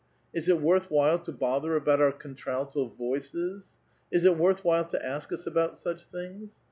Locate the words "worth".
0.59-0.89, 4.35-4.65